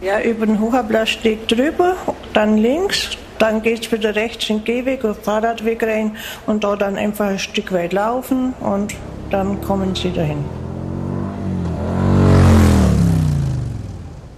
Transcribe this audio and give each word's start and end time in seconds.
Ja, 0.00 0.20
über 0.20 0.46
den 0.46 0.60
Hochblassteg 0.60 1.48
drüber, 1.48 1.96
dann 2.32 2.56
links, 2.56 3.18
dann 3.40 3.62
geht 3.62 3.84
es 3.84 3.90
wieder 3.90 4.14
rechts 4.14 4.48
in 4.48 4.58
den 4.58 4.64
Gehweg 4.64 5.04
auf 5.04 5.24
Fahrradweg 5.24 5.82
rein 5.82 6.16
und 6.46 6.62
da 6.62 6.76
dann 6.76 6.96
einfach 6.96 7.26
ein 7.26 7.38
Stück 7.40 7.72
weit 7.72 7.92
laufen 7.92 8.54
und 8.60 8.94
dann 9.30 9.60
kommen 9.60 9.96
sie 9.96 10.12
dahin. 10.12 10.44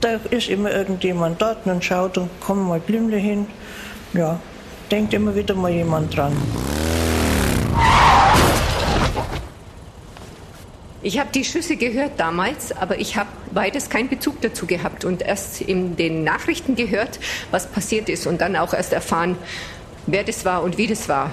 Da 0.00 0.18
ist 0.30 0.48
immer 0.48 0.70
irgendjemand 0.70 1.42
dort 1.42 1.66
und 1.66 1.84
schaut 1.84 2.16
und 2.16 2.30
kommen 2.40 2.66
mal 2.66 2.80
Blümle 2.80 3.18
hin. 3.18 3.46
Ja, 4.14 4.40
denkt 4.90 5.12
immer 5.12 5.34
wieder 5.34 5.54
mal 5.54 5.70
jemand 5.70 6.16
dran. 6.16 6.32
Ich 11.02 11.18
habe 11.18 11.28
die 11.34 11.44
Schüsse 11.44 11.76
gehört 11.76 12.12
damals, 12.16 12.72
aber 12.72 12.98
ich 12.98 13.16
habe 13.16 13.28
beides 13.52 13.90
keinen 13.90 14.08
Bezug 14.08 14.40
dazu 14.40 14.66
gehabt 14.66 15.04
und 15.04 15.22
erst 15.22 15.60
in 15.60 15.96
den 15.96 16.24
Nachrichten 16.24 16.76
gehört, 16.76 17.20
was 17.50 17.66
passiert 17.66 18.08
ist 18.08 18.26
und 18.26 18.40
dann 18.40 18.56
auch 18.56 18.74
erst 18.74 18.92
erfahren, 18.92 19.36
wer 20.06 20.24
das 20.24 20.44
war 20.44 20.62
und 20.62 20.78
wie 20.78 20.86
das 20.86 21.08
war. 21.08 21.30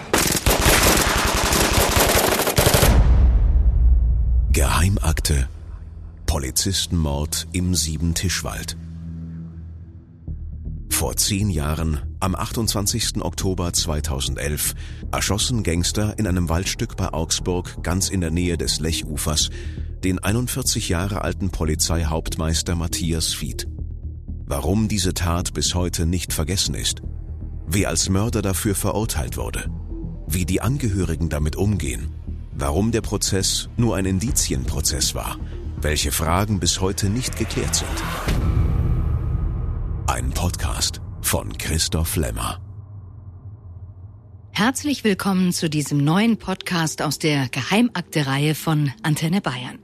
Geheimakte. 4.52 5.48
Polizistenmord 6.26 7.48
im 7.54 7.74
Siebentischwald. 7.74 8.76
Vor 10.90 11.16
zehn 11.16 11.50
Jahren, 11.52 12.02
am 12.20 12.36
28. 12.36 13.22
Oktober 13.22 13.72
2011, 13.72 14.74
erschossen 15.12 15.62
Gangster 15.62 16.18
in 16.18 16.26
einem 16.26 16.50
Waldstück 16.50 16.98
bei 16.98 17.14
Augsburg 17.14 17.84
ganz 17.84 18.10
in 18.10 18.20
der 18.20 18.32
Nähe 18.32 18.58
des 18.58 18.80
Lechufers 18.80 19.52
den 20.04 20.20
41 20.20 20.90
Jahre 20.90 21.24
alten 21.24 21.50
Polizeihauptmeister 21.50 22.76
Matthias 22.76 23.34
Fied. 23.34 23.68
Warum 24.46 24.88
diese 24.88 25.14
Tat 25.14 25.54
bis 25.54 25.76
heute 25.76 26.06
nicht 26.06 26.34
vergessen 26.34 26.76
ist, 26.76 27.02
wer 27.66 27.90
als 27.90 28.10
Mörder 28.10 28.42
dafür 28.42 28.76
verurteilt 28.76 29.38
wurde, 29.38 29.70
wie 30.28 30.46
die 30.46 30.62
Angehörigen 30.62 31.30
damit 31.30 31.56
umgehen, 31.56 32.10
warum 32.54 32.92
der 32.92 33.02
Prozess 33.02 33.70
nur 33.78 33.96
ein 33.96 34.06
Indizienprozess 34.06 35.16
war, 35.16 35.38
welche 35.82 36.12
Fragen 36.12 36.60
bis 36.60 36.80
heute 36.80 37.10
nicht 37.10 37.38
geklärt 37.38 37.76
sind. 37.76 37.88
Ein 40.08 40.32
Podcast 40.32 41.02
von 41.22 41.58
Christoph 41.58 42.16
Lemmer. 42.16 42.67
Herzlich 44.58 45.04
willkommen 45.04 45.54
zu 45.54 45.70
diesem 45.70 46.00
neuen 46.00 46.38
Podcast 46.38 47.04
aus 47.04 47.20
der 47.20 47.48
Geheimakte-Reihe 47.48 48.56
von 48.56 48.92
Antenne 49.04 49.40
Bayern. 49.40 49.78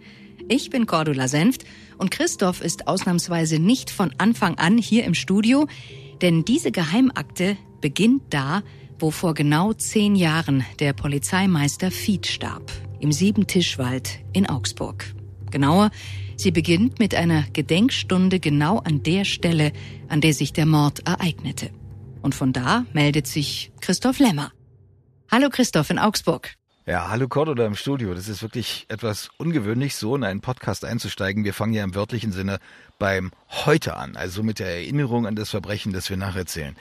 Ich 0.49 0.71
bin 0.71 0.87
Cordula 0.87 1.27
Senft 1.27 1.63
und 1.99 2.09
Christoph 2.09 2.59
ist 2.59 2.87
ausnahmsweise 2.87 3.59
nicht 3.59 3.91
von 3.91 4.15
Anfang 4.17 4.57
an 4.57 4.79
hier 4.79 5.03
im 5.03 5.13
Studio, 5.13 5.67
denn 6.23 6.43
diese 6.43 6.71
Geheimakte 6.71 7.55
beginnt 7.81 8.23
da, 8.31 8.63
wo 8.97 9.11
vor 9.11 9.35
genau 9.35 9.73
zehn 9.73 10.15
Jahren 10.15 10.65
der 10.79 10.93
Polizeimeister 10.93 11.91
Fied 11.91 12.25
starb, 12.25 12.71
im 12.99 13.11
Siebentischwald 13.11 14.21
in 14.33 14.49
Augsburg. 14.49 15.05
Genauer 15.51 15.91
Sie 16.35 16.49
beginnt 16.49 16.97
mit 16.97 17.13
einer 17.13 17.43
Gedenkstunde 17.53 18.39
genau 18.39 18.79
an 18.79 19.03
der 19.03 19.23
Stelle, 19.23 19.71
an 20.07 20.19
der 20.19 20.33
sich 20.33 20.51
der 20.51 20.65
Mord 20.65 21.07
ereignete. 21.07 21.69
Und 22.23 22.33
von 22.33 22.53
da 22.53 22.87
meldet 22.91 23.27
sich 23.27 23.71
Christoph 23.79 24.17
Lemmer. 24.17 24.51
Hallo 25.33 25.49
Christoph 25.49 25.89
in 25.89 25.97
Augsburg. 25.97 26.53
Ja, 26.85 27.09
hallo 27.09 27.27
Cordula 27.27 27.65
im 27.65 27.75
Studio. 27.75 28.13
Das 28.13 28.27
ist 28.27 28.43
wirklich 28.43 28.85
etwas 28.89 29.31
ungewöhnlich, 29.37 29.95
so 29.95 30.15
in 30.15 30.23
einen 30.23 30.41
Podcast 30.41 30.85
einzusteigen. 30.85 31.43
Wir 31.43 31.55
fangen 31.55 31.73
ja 31.73 31.83
im 31.83 31.95
wörtlichen 31.95 32.31
Sinne 32.31 32.59
beim 32.99 33.31
Heute 33.49 33.97
an, 33.97 34.15
also 34.15 34.43
mit 34.43 34.59
der 34.59 34.67
Erinnerung 34.67 35.25
an 35.25 35.35
das 35.35 35.49
Verbrechen, 35.49 35.91
das 35.91 36.07
wir 36.11 36.17
nacherzählen. 36.17 36.75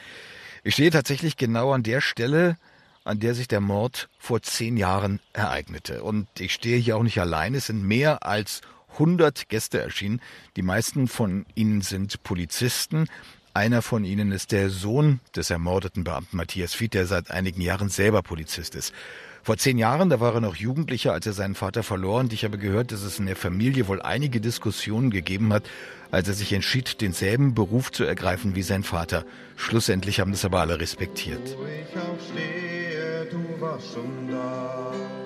Ich 0.64 0.74
stehe 0.74 0.90
tatsächlich 0.90 1.38
genau 1.38 1.72
an 1.72 1.82
der 1.82 2.02
Stelle, 2.02 2.58
an 3.04 3.20
der 3.20 3.34
sich 3.34 3.48
der 3.48 3.62
Mord 3.62 4.10
vor 4.18 4.42
zehn 4.42 4.76
Jahren 4.76 5.20
ereignete. 5.32 6.02
Und 6.02 6.28
ich 6.38 6.52
stehe 6.52 6.76
hier 6.76 6.98
auch 6.98 7.04
nicht 7.04 7.22
allein. 7.22 7.54
Es 7.54 7.68
sind 7.68 7.82
mehr 7.82 8.26
als 8.26 8.60
100 8.98 9.48
Gäste 9.48 9.80
erschienen. 9.80 10.20
Die 10.56 10.62
meisten 10.62 11.08
von 11.08 11.46
ihnen 11.54 11.80
sind 11.80 12.22
Polizisten. 12.22 13.08
Einer 13.54 13.82
von 13.82 14.04
ihnen 14.04 14.32
ist 14.32 14.50
der 14.50 14.70
Sohn 14.70 15.20
des 15.36 15.50
ermordeten 15.50 16.04
Beamten 16.04 16.38
Matthias 16.38 16.72
Fied, 16.72 16.94
der 16.94 17.06
seit 17.06 17.30
einigen 17.30 17.60
Jahren 17.60 17.90
selber 17.90 18.22
Polizist 18.22 18.74
ist. 18.74 18.94
Vor 19.42 19.58
zehn 19.58 19.76
Jahren, 19.76 20.08
da 20.08 20.20
war 20.20 20.34
er 20.34 20.40
noch 20.40 20.56
Jugendlicher, 20.56 21.12
als 21.12 21.26
er 21.26 21.34
seinen 21.34 21.54
Vater 21.54 21.82
verlor. 21.82 22.20
Und 22.20 22.32
ich 22.32 22.44
habe 22.44 22.56
gehört, 22.56 22.92
dass 22.92 23.02
es 23.02 23.18
in 23.18 23.26
der 23.26 23.36
Familie 23.36 23.88
wohl 23.88 24.00
einige 24.00 24.40
Diskussionen 24.40 25.10
gegeben 25.10 25.52
hat, 25.52 25.64
als 26.10 26.28
er 26.28 26.34
sich 26.34 26.54
entschied, 26.54 27.02
denselben 27.02 27.54
Beruf 27.54 27.92
zu 27.92 28.04
ergreifen 28.04 28.54
wie 28.54 28.62
sein 28.62 28.84
Vater. 28.84 29.24
Schlussendlich 29.56 30.20
haben 30.20 30.30
das 30.30 30.46
aber 30.46 30.60
alle 30.60 30.80
respektiert. 30.80 31.56
Wo 31.58 31.64
ich 31.66 31.94
auch 31.98 32.18
stehe, 32.32 33.26
du 33.26 33.60
warst 33.60 33.92
schon 33.92 34.30
da. 34.30 35.21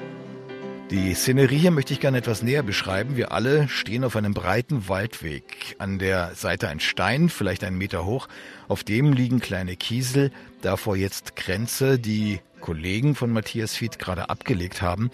Die 0.90 1.14
Szenerie 1.14 1.58
hier 1.58 1.72
möchte 1.72 1.92
ich 1.92 1.98
gerne 1.98 2.18
etwas 2.18 2.44
näher 2.44 2.62
beschreiben. 2.62 3.16
Wir 3.16 3.32
alle 3.32 3.66
stehen 3.66 4.04
auf 4.04 4.14
einem 4.14 4.34
breiten 4.34 4.88
Waldweg. 4.88 5.74
An 5.78 5.98
der 5.98 6.36
Seite 6.36 6.68
ein 6.68 6.78
Stein, 6.78 7.28
vielleicht 7.28 7.64
einen 7.64 7.76
Meter 7.76 8.04
hoch. 8.04 8.28
Auf 8.68 8.84
dem 8.84 9.12
liegen 9.12 9.40
kleine 9.40 9.74
Kiesel. 9.74 10.30
Davor 10.62 10.94
jetzt 10.94 11.34
Grenze, 11.34 11.98
die 11.98 12.38
Kollegen 12.60 13.16
von 13.16 13.32
Matthias 13.32 13.74
Fied 13.74 13.98
gerade 13.98 14.30
abgelegt 14.30 14.80
haben. 14.80 15.10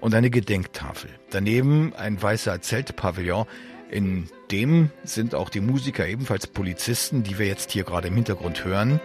Und 0.00 0.14
eine 0.14 0.30
Gedenktafel. 0.30 1.10
Daneben 1.30 1.92
ein 1.94 2.22
weißer 2.22 2.62
Zeltpavillon. 2.62 3.46
In 3.90 4.28
dem 4.52 4.90
sind 5.02 5.34
auch 5.34 5.48
die 5.48 5.60
Musiker 5.60 6.06
ebenfalls 6.06 6.46
Polizisten, 6.46 7.24
die 7.24 7.36
wir 7.40 7.46
jetzt 7.46 7.72
hier 7.72 7.82
gerade 7.82 8.06
im 8.08 8.14
Hintergrund 8.14 8.64
hören. 8.64 9.00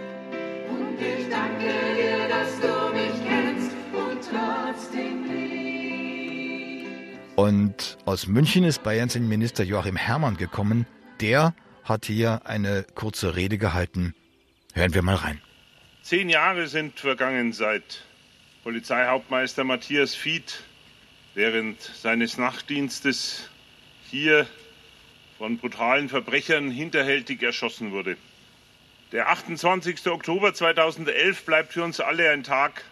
Und 0.69 1.01
ich 1.01 1.29
und 7.35 7.97
aus 8.05 8.27
München 8.27 8.63
ist 8.63 8.83
Bayerns 8.83 9.15
Innenminister 9.15 9.63
Joachim 9.63 9.95
Herrmann 9.95 10.37
gekommen. 10.37 10.85
Der 11.19 11.55
hat 11.83 12.05
hier 12.05 12.41
eine 12.45 12.85
kurze 12.95 13.35
Rede 13.35 13.57
gehalten. 13.57 14.13
Hören 14.73 14.93
wir 14.93 15.01
mal 15.01 15.15
rein. 15.15 15.41
Zehn 16.01 16.29
Jahre 16.29 16.67
sind 16.67 16.99
vergangen 16.99 17.53
seit 17.53 18.05
Polizeihauptmeister 18.63 19.63
Matthias 19.63 20.15
Fied 20.15 20.63
während 21.33 21.81
seines 21.81 22.37
Nachtdienstes 22.37 23.49
hier 24.09 24.47
von 25.37 25.57
brutalen 25.57 26.09
Verbrechern 26.09 26.69
hinterhältig 26.69 27.41
erschossen 27.41 27.91
wurde. 27.91 28.17
Der 29.11 29.29
28. 29.29 30.07
Oktober 30.07 30.53
2011 30.53 31.45
bleibt 31.45 31.73
für 31.73 31.83
uns 31.83 31.99
alle 31.99 32.29
ein 32.29 32.43
Tag 32.43 32.83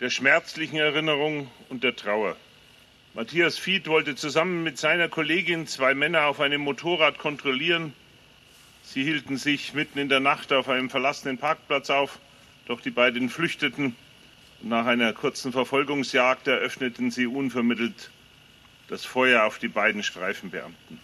der 0.00 0.10
schmerzlichen 0.10 0.78
Erinnerung 0.78 1.50
und 1.68 1.84
der 1.84 1.94
Trauer. 1.94 2.36
Matthias 3.14 3.58
Fied 3.58 3.88
wollte 3.88 4.16
zusammen 4.16 4.62
mit 4.62 4.78
seiner 4.78 5.08
Kollegin 5.08 5.66
zwei 5.66 5.94
Männer 5.94 6.26
auf 6.26 6.40
einem 6.40 6.62
Motorrad 6.62 7.18
kontrollieren. 7.18 7.92
Sie 8.82 9.04
hielten 9.04 9.36
sich 9.36 9.74
mitten 9.74 9.98
in 9.98 10.08
der 10.08 10.20
Nacht 10.20 10.50
auf 10.52 10.68
einem 10.70 10.88
verlassenen 10.88 11.36
Parkplatz 11.36 11.90
auf, 11.90 12.18
doch 12.66 12.80
die 12.80 12.90
beiden 12.90 13.28
flüchteten 13.28 13.94
nach 14.62 14.86
einer 14.86 15.12
kurzen 15.12 15.52
Verfolgungsjagd 15.52 16.46
eröffneten 16.46 17.10
sie 17.10 17.26
unvermittelt 17.26 18.10
das 18.88 19.04
Feuer 19.04 19.42
auf 19.42 19.58
die 19.58 19.68
beiden 19.68 20.02
Streifenbeamten. 20.02 21.00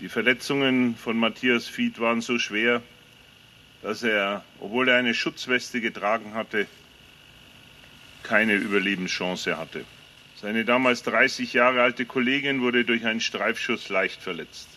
Die 0.00 0.08
Verletzungen 0.08 0.96
von 0.96 1.18
Matthias 1.18 1.66
Fied 1.66 1.98
waren 1.98 2.20
so 2.20 2.38
schwer, 2.38 2.82
dass 3.82 4.02
er, 4.04 4.44
obwohl 4.60 4.88
er 4.88 4.98
eine 4.98 5.14
Schutzweste 5.14 5.80
getragen 5.80 6.34
hatte, 6.34 6.66
keine 8.22 8.54
Überlebenschance 8.54 9.58
hatte. 9.58 9.84
Seine 10.40 10.66
damals 10.66 11.02
30 11.02 11.54
Jahre 11.54 11.80
alte 11.80 12.04
Kollegin 12.04 12.60
wurde 12.60 12.84
durch 12.84 13.06
einen 13.06 13.22
Streifschuss 13.22 13.88
leicht 13.88 14.20
verletzt. 14.20 14.68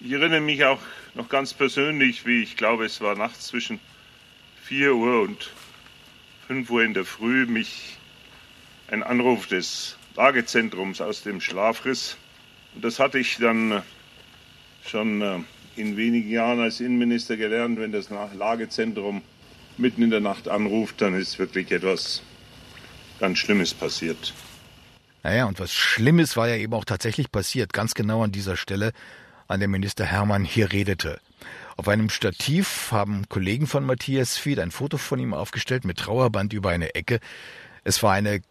Ich 0.00 0.10
erinnere 0.10 0.40
mich 0.40 0.64
auch 0.64 0.80
noch 1.14 1.28
ganz 1.28 1.54
persönlich, 1.54 2.26
wie 2.26 2.42
ich 2.42 2.56
glaube, 2.56 2.86
es 2.86 3.00
war 3.00 3.14
nachts 3.14 3.46
zwischen 3.46 3.78
4 4.64 4.94
Uhr 4.94 5.22
und 5.22 5.50
5 6.48 6.68
Uhr 6.70 6.82
in 6.82 6.94
der 6.94 7.04
Früh, 7.04 7.46
mich 7.46 7.98
ein 8.88 9.04
Anruf 9.04 9.46
des 9.46 9.96
Lagezentrums 10.16 11.00
aus 11.00 11.22
dem 11.22 11.40
Schlaf 11.40 11.84
riss. 11.84 12.16
Und 12.74 12.84
das 12.84 12.98
hatte 12.98 13.20
ich 13.20 13.36
dann 13.36 13.82
schon 14.84 15.22
äh, 15.22 15.38
in 15.76 15.96
wenigen 15.96 16.30
Jahren 16.30 16.58
als 16.58 16.80
Innenminister 16.80 17.36
gelernt, 17.36 17.78
wenn 17.78 17.92
das 17.92 18.10
Lagezentrum 18.10 19.22
mitten 19.76 20.02
in 20.02 20.10
der 20.10 20.20
Nacht 20.20 20.48
anruft, 20.48 21.00
dann 21.00 21.14
ist 21.14 21.38
wirklich 21.38 21.70
etwas 21.70 22.22
ganz 23.20 23.38
Schlimmes 23.38 23.72
passiert. 23.72 24.34
Naja, 25.22 25.44
und 25.46 25.60
was 25.60 25.72
Schlimmes 25.72 26.36
war 26.36 26.48
ja 26.48 26.56
eben 26.56 26.72
auch 26.72 26.84
tatsächlich 26.84 27.30
passiert, 27.30 27.72
ganz 27.72 27.94
genau 27.94 28.22
an 28.22 28.32
dieser 28.32 28.56
Stelle, 28.56 28.92
an 29.48 29.60
der 29.60 29.68
Minister 29.68 30.04
Hermann 30.04 30.44
hier 30.44 30.72
redete. 30.72 31.20
Auf 31.76 31.88
einem 31.88 32.10
Stativ 32.10 32.88
haben 32.92 33.28
Kollegen 33.28 33.66
von 33.66 33.84
Matthias 33.84 34.36
Fied 34.36 34.58
ein 34.58 34.70
Foto 34.70 34.96
von 34.96 35.18
ihm 35.18 35.34
aufgestellt 35.34 35.84
mit 35.84 35.98
Trauerband 35.98 36.52
über 36.52 36.70
eine 36.70 36.94
Ecke. 36.94 37.20
Es 37.84 38.02
war 38.02 38.12
eine, 38.12 38.42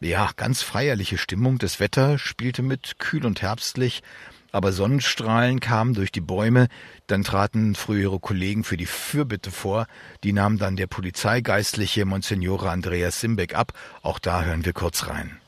ja, 0.00 0.30
ganz 0.36 0.62
feierliche 0.62 1.18
Stimmung. 1.18 1.58
Das 1.58 1.80
Wetter 1.80 2.18
spielte 2.18 2.62
mit, 2.62 2.98
kühl 2.98 3.24
und 3.26 3.42
herbstlich. 3.42 4.02
aber 4.54 4.70
Sonnenstrahlen 4.70 5.58
kamen 5.58 5.94
durch 5.94 6.12
die 6.12 6.20
Bäume, 6.20 6.68
dann 7.08 7.24
traten 7.24 7.74
frühere 7.74 8.20
Kollegen 8.20 8.62
für 8.62 8.76
die 8.76 8.86
Fürbitte 8.86 9.50
vor, 9.50 9.88
die 10.22 10.32
nahm 10.32 10.58
dann 10.58 10.76
der 10.76 10.86
Polizeigeistliche 10.86 12.04
Monsignore 12.04 12.70
Andreas 12.70 13.20
Simbeck 13.20 13.56
ab, 13.56 13.72
auch 14.02 14.20
da 14.20 14.44
hören 14.44 14.64
wir 14.64 14.72
kurz 14.72 15.08
rein. 15.08 15.40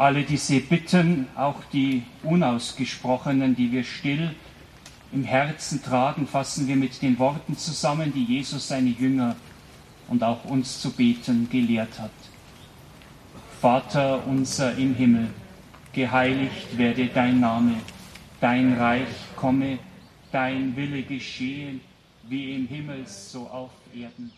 Alle 0.00 0.22
diese 0.22 0.60
Bitten, 0.60 1.26
auch 1.36 1.62
die 1.74 2.04
unausgesprochenen, 2.22 3.54
die 3.54 3.70
wir 3.70 3.84
still 3.84 4.34
im 5.12 5.24
Herzen 5.24 5.82
tragen, 5.82 6.26
fassen 6.26 6.66
wir 6.66 6.76
mit 6.76 7.02
den 7.02 7.18
Worten 7.18 7.54
zusammen, 7.58 8.10
die 8.10 8.24
Jesus 8.24 8.68
seine 8.68 8.88
Jünger 8.88 9.36
und 10.08 10.22
auch 10.22 10.46
uns 10.46 10.80
zu 10.80 10.90
beten 10.90 11.50
gelehrt 11.50 11.98
hat. 11.98 12.10
Vater 13.60 14.26
unser 14.26 14.74
im 14.78 14.94
Himmel, 14.94 15.28
geheiligt 15.92 16.78
werde 16.78 17.08
dein 17.08 17.38
Name, 17.38 17.74
dein 18.40 18.72
Reich 18.78 19.14
komme, 19.36 19.80
dein 20.32 20.74
Wille 20.76 21.02
geschehen, 21.02 21.82
wie 22.26 22.54
im 22.54 22.66
Himmel 22.68 23.06
so 23.06 23.46
auf 23.48 23.72
Erden. 23.94 24.32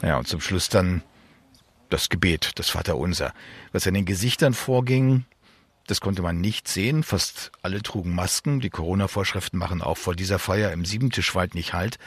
ja, 0.00 0.16
und 0.16 0.28
zum 0.28 0.40
Schluss 0.40 0.68
dann 0.68 1.02
das 1.94 2.08
Gebet, 2.08 2.50
das 2.56 2.70
Vaterunser. 2.70 3.32
Was 3.70 3.86
in 3.86 3.94
den 3.94 4.04
Gesichtern 4.04 4.52
vorging, 4.52 5.26
das 5.86 6.00
konnte 6.00 6.22
man 6.22 6.40
nicht 6.40 6.66
sehen. 6.66 7.04
Fast 7.04 7.52
alle 7.62 7.82
trugen 7.82 8.12
Masken. 8.16 8.58
Die 8.58 8.68
Corona-Vorschriften 8.68 9.58
machen 9.58 9.80
auch 9.80 9.96
vor 9.96 10.16
dieser 10.16 10.40
Feier 10.40 10.72
im 10.72 10.84
Siebentischwald 10.84 11.54
nicht 11.54 11.72
halt. 11.72 11.98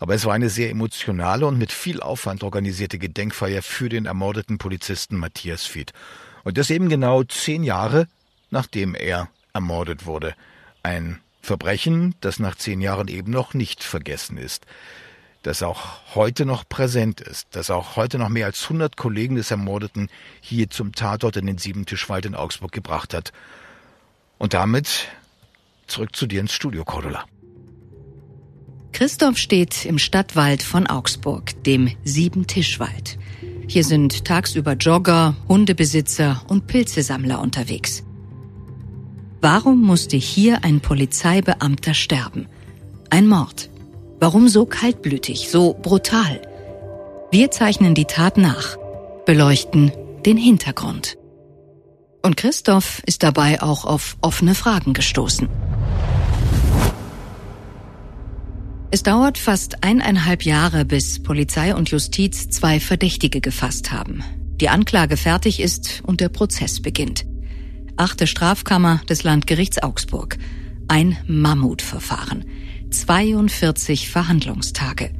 Aber 0.00 0.14
es 0.14 0.24
war 0.24 0.34
eine 0.34 0.50
sehr 0.50 0.70
emotionale 0.70 1.46
und 1.46 1.56
mit 1.56 1.70
viel 1.70 2.00
Aufwand 2.00 2.42
organisierte 2.42 2.98
Gedenkfeier 2.98 3.62
für 3.62 3.88
den 3.88 4.06
ermordeten 4.06 4.58
Polizisten 4.58 5.16
Matthias 5.16 5.66
Fied. 5.66 5.92
Und 6.42 6.58
das 6.58 6.70
eben 6.70 6.88
genau 6.88 7.22
zehn 7.22 7.62
Jahre, 7.62 8.08
nachdem 8.50 8.96
er 8.96 9.28
ermordet 9.52 10.04
wurde. 10.04 10.34
Ein 10.82 11.20
Verbrechen, 11.42 12.16
das 12.20 12.40
nach 12.40 12.56
zehn 12.56 12.80
Jahren 12.80 13.06
eben 13.06 13.30
noch 13.30 13.54
nicht 13.54 13.84
vergessen 13.84 14.36
ist 14.36 14.66
das 15.48 15.62
auch 15.62 15.80
heute 16.14 16.44
noch 16.44 16.68
präsent 16.68 17.22
ist, 17.22 17.48
dass 17.52 17.70
auch 17.70 17.96
heute 17.96 18.18
noch 18.18 18.28
mehr 18.28 18.44
als 18.44 18.64
100 18.64 18.98
Kollegen 18.98 19.34
des 19.36 19.50
Ermordeten 19.50 20.08
hier 20.42 20.68
zum 20.68 20.92
Tatort 20.92 21.38
in 21.38 21.46
den 21.46 21.56
Siebentischwald 21.56 22.26
in 22.26 22.34
Augsburg 22.34 22.70
gebracht 22.70 23.14
hat. 23.14 23.32
Und 24.36 24.52
damit 24.52 25.08
zurück 25.86 26.14
zu 26.14 26.26
dir 26.26 26.40
ins 26.40 26.52
Studio, 26.52 26.84
Cordula. 26.84 27.24
Christoph 28.92 29.38
steht 29.38 29.86
im 29.86 29.98
Stadtwald 29.98 30.62
von 30.62 30.86
Augsburg, 30.86 31.64
dem 31.64 31.96
Siebentischwald. 32.04 33.18
Hier 33.66 33.84
sind 33.84 34.26
tagsüber 34.26 34.74
Jogger, 34.74 35.34
Hundebesitzer 35.48 36.42
und 36.48 36.66
Pilzesammler 36.66 37.40
unterwegs. 37.40 38.04
Warum 39.40 39.80
musste 39.80 40.18
hier 40.18 40.62
ein 40.62 40.80
Polizeibeamter 40.80 41.94
sterben? 41.94 42.48
Ein 43.08 43.26
Mord. 43.26 43.70
Warum 44.20 44.48
so 44.48 44.66
kaltblütig, 44.66 45.48
so 45.48 45.74
brutal? 45.74 46.42
Wir 47.30 47.50
zeichnen 47.52 47.94
die 47.94 48.04
Tat 48.04 48.36
nach, 48.36 48.76
beleuchten 49.26 49.92
den 50.26 50.36
Hintergrund. 50.36 51.16
Und 52.22 52.36
Christoph 52.36 53.00
ist 53.06 53.22
dabei 53.22 53.62
auch 53.62 53.84
auf 53.84 54.16
offene 54.20 54.56
Fragen 54.56 54.92
gestoßen. 54.92 55.48
Es 58.90 59.02
dauert 59.04 59.38
fast 59.38 59.84
eineinhalb 59.84 60.42
Jahre, 60.42 60.84
bis 60.84 61.22
Polizei 61.22 61.74
und 61.74 61.90
Justiz 61.90 62.48
zwei 62.48 62.80
Verdächtige 62.80 63.40
gefasst 63.40 63.92
haben. 63.92 64.24
Die 64.60 64.68
Anklage 64.68 65.16
fertig 65.16 65.60
ist 65.60 66.02
und 66.04 66.20
der 66.20 66.30
Prozess 66.30 66.80
beginnt. 66.80 67.24
Achte 67.96 68.26
Strafkammer 68.26 69.00
des 69.08 69.22
Landgerichts 69.22 69.80
Augsburg. 69.80 70.38
Ein 70.88 71.18
Mammutverfahren. 71.26 72.44
42 72.90 74.10
Verhandlungstage. 74.10 75.10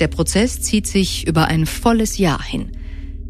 Der 0.00 0.08
Prozess 0.08 0.60
zieht 0.60 0.86
sich 0.86 1.26
über 1.26 1.46
ein 1.46 1.66
volles 1.66 2.18
Jahr 2.18 2.42
hin. 2.42 2.72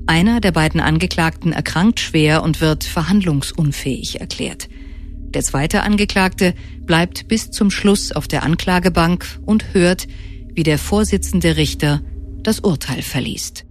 Einer 0.06 0.40
der 0.40 0.52
beiden 0.52 0.81
Angeklagten 0.81 1.52
erkrankt 1.52 2.00
schwer 2.00 2.43
und 2.43 2.61
wird 2.61 2.84
verhandlungsunfähig 2.84 4.20
erklärt. 4.20 4.69
Der 5.37 5.43
zweite 5.43 5.82
Angeklagte 5.82 6.55
bleibt 6.81 7.28
bis 7.28 7.50
zum 7.50 7.70
Schluss 7.70 8.12
auf 8.12 8.28
der 8.28 8.43
Anklagebank 8.43 9.26
und 9.44 9.75
hört, 9.75 10.06
wie 10.55 10.62
der 10.62 10.78
Vorsitzende 10.78 11.56
Richter 11.56 12.00
das 12.43 12.61
Urteil 12.61 13.02
verliest. 13.02 13.64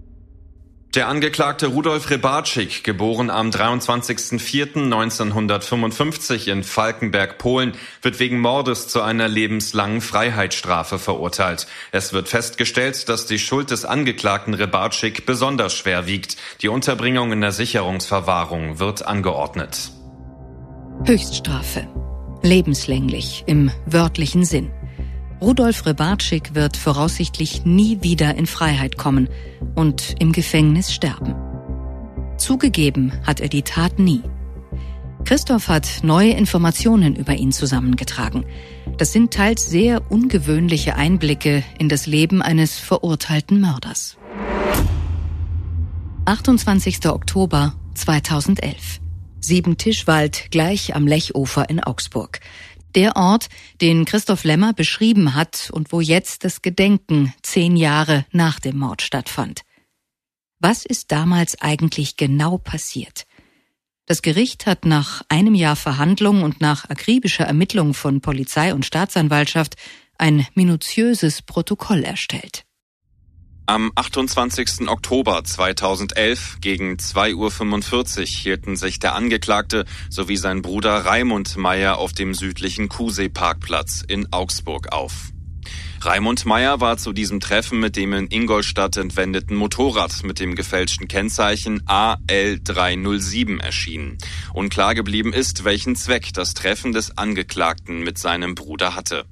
Der 0.96 1.06
Angeklagte 1.08 1.66
Rudolf 1.66 2.08
Rebarczyk, 2.08 2.82
geboren 2.82 3.28
am 3.28 3.50
23.04.1955 3.50 6.50
in 6.50 6.64
Falkenberg, 6.64 7.36
Polen, 7.36 7.74
wird 8.00 8.18
wegen 8.18 8.40
Mordes 8.40 8.88
zu 8.88 9.02
einer 9.02 9.28
lebenslangen 9.28 10.00
Freiheitsstrafe 10.00 10.98
verurteilt. 10.98 11.66
Es 11.92 12.14
wird 12.14 12.30
festgestellt, 12.30 13.10
dass 13.10 13.26
die 13.26 13.38
Schuld 13.38 13.72
des 13.72 13.84
Angeklagten 13.84 14.54
Rebarczyk 14.54 15.26
besonders 15.26 15.74
schwer 15.74 16.06
wiegt. 16.06 16.38
Die 16.62 16.68
Unterbringung 16.68 17.30
in 17.30 17.42
der 17.42 17.52
Sicherungsverwahrung 17.52 18.78
wird 18.78 19.06
angeordnet. 19.06 19.90
Höchststrafe. 21.04 21.86
Lebenslänglich 22.40 23.44
im 23.46 23.70
wörtlichen 23.84 24.46
Sinn. 24.46 24.72
Rudolf 25.40 25.84
Rebarczyk 25.84 26.54
wird 26.54 26.78
voraussichtlich 26.78 27.66
nie 27.66 28.02
wieder 28.02 28.34
in 28.36 28.46
Freiheit 28.46 28.96
kommen 28.96 29.28
und 29.74 30.14
im 30.18 30.32
Gefängnis 30.32 30.94
sterben. 30.94 31.34
Zugegeben 32.38 33.12
hat 33.26 33.40
er 33.40 33.48
die 33.48 33.62
Tat 33.62 33.98
nie. 33.98 34.22
Christoph 35.24 35.68
hat 35.68 36.00
neue 36.02 36.30
Informationen 36.30 37.16
über 37.16 37.34
ihn 37.34 37.52
zusammengetragen. 37.52 38.46
Das 38.96 39.12
sind 39.12 39.34
teils 39.34 39.68
sehr 39.68 40.10
ungewöhnliche 40.10 40.96
Einblicke 40.96 41.64
in 41.78 41.88
das 41.88 42.06
Leben 42.06 42.40
eines 42.40 42.78
verurteilten 42.78 43.60
Mörders. 43.60 44.16
28. 46.24 47.06
Oktober 47.08 47.74
2011. 47.94 49.00
Siebentischwald 49.40 50.50
gleich 50.50 50.96
am 50.96 51.06
Lechufer 51.06 51.68
in 51.68 51.82
Augsburg. 51.82 52.40
Der 52.96 53.14
Ort, 53.14 53.50
den 53.82 54.06
Christoph 54.06 54.44
Lemmer 54.44 54.72
beschrieben 54.72 55.34
hat 55.34 55.68
und 55.70 55.92
wo 55.92 56.00
jetzt 56.00 56.44
das 56.44 56.62
Gedenken 56.62 57.34
zehn 57.42 57.76
Jahre 57.76 58.24
nach 58.32 58.58
dem 58.58 58.78
Mord 58.78 59.02
stattfand. 59.02 59.60
Was 60.60 60.86
ist 60.86 61.12
damals 61.12 61.60
eigentlich 61.60 62.16
genau 62.16 62.56
passiert? 62.56 63.26
Das 64.06 64.22
Gericht 64.22 64.64
hat 64.64 64.86
nach 64.86 65.22
einem 65.28 65.54
Jahr 65.54 65.76
Verhandlung 65.76 66.42
und 66.42 66.62
nach 66.62 66.88
akribischer 66.88 67.44
Ermittlung 67.44 67.92
von 67.92 68.22
Polizei 68.22 68.72
und 68.72 68.86
Staatsanwaltschaft 68.86 69.76
ein 70.16 70.46
minutiöses 70.54 71.42
Protokoll 71.42 72.02
erstellt. 72.02 72.65
Am 73.68 73.90
28. 73.96 74.88
Oktober 74.88 75.42
2011 75.42 76.58
gegen 76.60 76.98
2.45 76.98 78.20
Uhr 78.20 78.24
hielten 78.26 78.76
sich 78.76 79.00
der 79.00 79.16
Angeklagte 79.16 79.86
sowie 80.08 80.36
sein 80.36 80.62
Bruder 80.62 81.04
Raimund 81.04 81.56
Meyer 81.56 81.98
auf 81.98 82.12
dem 82.12 82.32
südlichen 82.32 82.88
Kusee-Parkplatz 82.88 84.04
in 84.06 84.32
Augsburg 84.32 84.92
auf. 84.92 85.32
Raimund 86.00 86.46
Meyer 86.46 86.80
war 86.80 86.96
zu 86.96 87.12
diesem 87.12 87.40
Treffen 87.40 87.80
mit 87.80 87.96
dem 87.96 88.12
in 88.12 88.28
Ingolstadt 88.30 88.98
entwendeten 88.98 89.56
Motorrad 89.56 90.22
mit 90.22 90.38
dem 90.38 90.54
gefälschten 90.54 91.08
Kennzeichen 91.08 91.82
AL307 91.88 93.60
erschienen. 93.60 94.16
Unklar 94.54 94.94
geblieben 94.94 95.32
ist, 95.32 95.64
welchen 95.64 95.96
Zweck 95.96 96.32
das 96.32 96.54
Treffen 96.54 96.92
des 96.92 97.18
Angeklagten 97.18 98.04
mit 98.04 98.16
seinem 98.16 98.54
Bruder 98.54 98.94
hatte. 98.94 99.24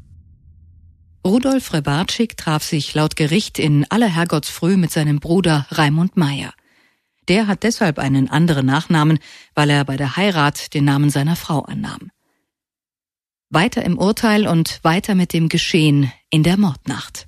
Rudolf 1.26 1.72
Rebarczyk 1.72 2.36
traf 2.36 2.62
sich 2.62 2.92
laut 2.92 3.16
Gericht 3.16 3.58
in 3.58 3.86
aller 3.90 4.08
Herrgottsfrüh 4.08 4.76
mit 4.76 4.90
seinem 4.90 5.20
Bruder 5.20 5.66
Raimund 5.70 6.18
Meyer. 6.18 6.52
Der 7.28 7.46
hat 7.46 7.62
deshalb 7.62 7.98
einen 7.98 8.28
anderen 8.28 8.66
Nachnamen, 8.66 9.18
weil 9.54 9.70
er 9.70 9.86
bei 9.86 9.96
der 9.96 10.16
Heirat 10.16 10.74
den 10.74 10.84
Namen 10.84 11.08
seiner 11.08 11.34
Frau 11.34 11.60
annahm. 11.60 12.10
Weiter 13.48 13.82
im 13.84 13.96
Urteil 13.96 14.46
und 14.46 14.80
weiter 14.82 15.14
mit 15.14 15.32
dem 15.32 15.48
Geschehen 15.48 16.12
in 16.28 16.42
der 16.42 16.58
Mordnacht. 16.58 17.26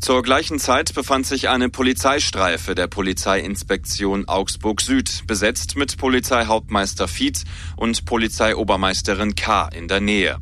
Zur 0.00 0.22
gleichen 0.22 0.58
Zeit 0.58 0.94
befand 0.94 1.26
sich 1.26 1.50
eine 1.50 1.68
Polizeistreife 1.68 2.74
der 2.74 2.86
Polizeiinspektion 2.86 4.26
Augsburg 4.28 4.80
Süd, 4.80 5.24
besetzt 5.26 5.76
mit 5.76 5.98
Polizeihauptmeister 5.98 7.06
Fied 7.06 7.44
und 7.76 8.06
Polizeiobermeisterin 8.06 9.34
K. 9.34 9.68
in 9.68 9.88
der 9.88 10.00
Nähe. 10.00 10.38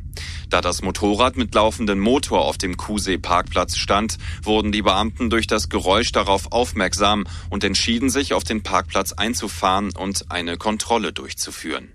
Da 0.49 0.61
das 0.61 0.81
Motorrad 0.83 1.37
mit 1.37 1.53
laufendem 1.57 1.99
Motor 1.99 2.45
auf 2.45 2.57
dem 2.57 2.77
Kusee-Parkplatz 2.77 3.77
stand, 3.77 4.19
wurden 4.45 4.71
die 4.71 4.83
Beamten 4.83 5.29
durch 5.29 5.49
das 5.49 5.69
Geräusch 5.69 6.13
darauf 6.13 6.53
aufmerksam 6.53 7.25
und 7.51 7.65
entschieden 7.65 8.11
sich, 8.11 8.35
auf 8.35 8.45
den 8.45 8.63
Parkplatz 8.63 9.13
einzufahren 9.13 9.91
und 9.91 10.31
eine 10.31 10.57
Kontrolle 10.57 11.13
durchzuführen. 11.13 11.93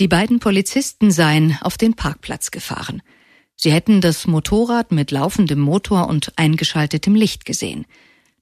Die 0.00 0.08
beiden 0.08 0.40
Polizisten 0.40 1.10
seien 1.10 1.58
auf 1.60 1.76
den 1.76 1.94
Parkplatz 1.94 2.50
gefahren. 2.50 3.02
Sie 3.56 3.72
hätten 3.72 4.00
das 4.00 4.26
Motorrad 4.26 4.92
mit 4.92 5.10
laufendem 5.10 5.58
Motor 5.58 6.08
und 6.08 6.32
eingeschaltetem 6.36 7.14
Licht 7.14 7.46
gesehen. 7.46 7.86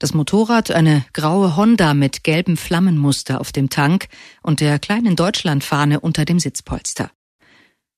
Das 0.00 0.12
Motorrad 0.12 0.72
eine 0.72 1.04
graue 1.12 1.56
Honda 1.56 1.94
mit 1.94 2.24
gelbem 2.24 2.56
Flammenmuster 2.56 3.40
auf 3.40 3.52
dem 3.52 3.70
Tank 3.70 4.08
und 4.42 4.60
der 4.60 4.80
kleinen 4.80 5.14
Deutschlandfahne 5.14 6.00
unter 6.00 6.24
dem 6.24 6.40
Sitzpolster. 6.40 7.12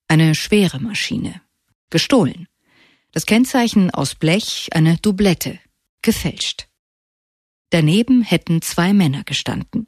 Eine 0.09 0.35
schwere 0.35 0.79
Maschine. 0.79 1.41
Gestohlen. 1.89 2.49
Das 3.13 3.25
Kennzeichen 3.25 3.91
aus 3.91 4.15
Blech 4.15 4.69
eine 4.73 4.99
Doublette. 4.99 5.59
Gefälscht. 6.03 6.69
Daneben 7.71 8.23
hätten 8.23 8.61
zwei 8.63 8.93
Männer 8.93 9.25
gestanden. 9.25 9.87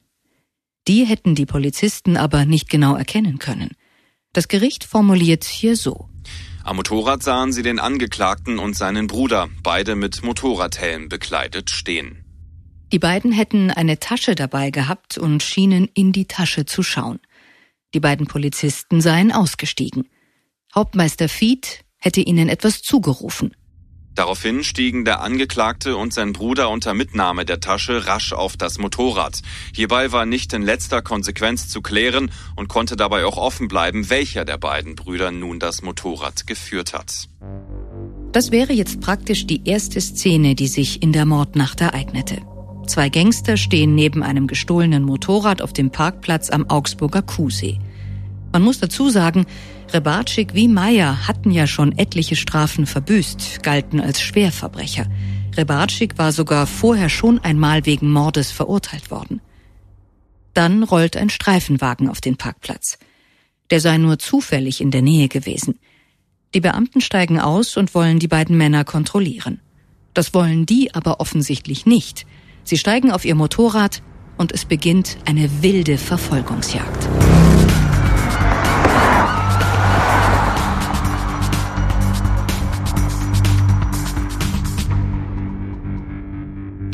Die 0.89 1.05
hätten 1.05 1.35
die 1.35 1.47
Polizisten 1.47 2.17
aber 2.17 2.47
nicht 2.47 2.71
genau 2.71 2.97
erkennen 2.97 3.39
können. 3.39 3.77
Das 4.33 4.49
Gericht 4.49 4.85
formuliert 4.85 5.45
hier 5.45 5.77
so. 5.77 6.09
Am 6.69 6.77
Motorrad 6.77 7.23
sahen 7.23 7.51
sie 7.51 7.63
den 7.63 7.79
Angeklagten 7.79 8.59
und 8.59 8.77
seinen 8.77 9.07
Bruder, 9.07 9.49
beide 9.63 9.97
mit 9.97 10.23
Motorradhelm 10.23 11.09
bekleidet, 11.09 11.71
stehen. 11.71 12.27
Die 12.93 12.99
beiden 12.99 13.33
hätten 13.33 13.71
eine 13.71 14.01
Tasche 14.01 14.35
dabei 14.35 14.71
gehabt 14.71 15.17
und 15.17 15.43
schienen 15.43 15.89
in 15.95 16.13
die 16.13 16.27
Tasche 16.27 16.67
zu 16.67 16.83
schauen. 16.83 17.21
Die 17.95 18.01
beiden 18.01 18.27
Polizisten 18.27 19.01
seien 19.01 19.33
ausgestiegen. 19.33 20.11
Hauptmeister 20.75 21.31
Fied 21.31 21.87
hätte 21.97 22.21
ihnen 22.21 22.51
etwas 22.51 22.83
zugerufen. 22.83 23.57
Daraufhin 24.19 24.65
stiegen 24.65 25.05
der 25.05 25.21
Angeklagte 25.21 25.97
und 25.97 26.13
sein 26.13 26.33
Bruder 26.33 26.71
unter 26.71 26.93
Mitnahme 26.93 27.45
der 27.45 27.61
Tasche 27.61 28.09
rasch 28.09 28.33
auf 28.33 28.57
das 28.57 28.77
Motorrad. 28.79 29.43
Hierbei 29.73 30.11
war 30.11 30.27
nicht 30.27 30.53
in 30.53 30.63
letzter 30.63 31.03
Konsequenz 31.03 31.69
zu 31.69 31.83
klären 31.83 32.33
und 32.57 32.67
konnte 32.67 32.97
dabei 32.97 33.25
auch 33.25 33.37
offen 33.37 33.69
bleiben, 33.69 34.11
welcher 34.11 34.45
der 34.45 34.59
beiden 34.59 34.97
Brüder 34.97 35.31
nun 35.31 35.61
das 35.61 35.83
Motorrad 35.83 36.49
geführt 36.49 36.95
hat. 36.95 37.29
Das 38.33 38.51
wäre 38.51 38.73
jetzt 38.73 39.01
praktisch 39.01 39.47
die 39.47 39.65
erste 39.65 40.01
Szene, 40.01 40.57
die 40.57 40.67
sich 40.67 41.01
in 41.01 41.13
der 41.13 41.25
Mordnacht 41.25 41.81
ereignete. 41.81 42.43
Zwei 42.89 43.11
Gangster 43.11 43.57
stehen 43.57 43.95
neben 43.95 44.25
einem 44.25 44.49
gestohlenen 44.49 45.05
Motorrad 45.05 45.63
auf 45.63 45.73
dem 45.73 45.93
Parkplatz 45.93 46.51
am 46.51 46.69
Augsburger 46.69 47.23
Kuhsee. 47.23 47.79
Man 48.53 48.63
muss 48.63 48.81
dazu 48.81 49.11
sagen, 49.11 49.47
Rebatschik 49.93 50.55
wie 50.55 50.69
Meyer 50.69 51.27
hatten 51.27 51.51
ja 51.51 51.67
schon 51.67 51.97
etliche 51.97 52.37
Strafen 52.37 52.87
verbüßt, 52.87 53.63
galten 53.63 54.01
als 54.01 54.21
Schwerverbrecher. 54.21 55.07
Rebatschik 55.57 56.19
war 56.19 56.33
sogar 56.33 56.67
vorher 56.67 57.09
schon 57.09 57.39
einmal 57.41 57.85
wegen 57.87 58.11
Mordes 58.11 58.51
verurteilt 58.51 59.11
worden. 59.11 59.41
Dann 60.55 60.83
rollt 60.83 61.17
ein 61.17 61.31
Streifenwagen 61.31 62.09
auf 62.09 62.21
den 62.21 62.37
Parkplatz. 62.37 62.99
Der 63.71 63.81
sei 63.81 63.99
nur 63.99 64.19
zufällig 64.19 64.81
in 64.81 64.91
der 64.91 65.03
Nähe 65.03 65.29
gewesen. 65.29 65.79
Die 66.55 66.61
Beamten 66.61 67.01
steigen 67.01 67.39
aus 67.39 67.77
und 67.77 67.95
wollen 67.95 68.19
die 68.19 68.29
beiden 68.29 68.57
Männer 68.57 68.85
kontrollieren. 68.85 69.61
Das 70.15 70.33
wollen 70.33 70.65
die 70.65 70.95
aber 70.95 71.21
offensichtlich 71.21 71.87
nicht. 71.87 72.27
Sie 72.65 72.79
steigen 72.79 73.11
auf 73.11 73.25
ihr 73.25 73.35
Motorrad 73.35 74.03
und 74.37 74.53
es 74.53 74.65
beginnt 74.65 75.19
eine 75.27 75.63
wilde 75.63 75.99
Verfolgungsjagd. 75.99 77.09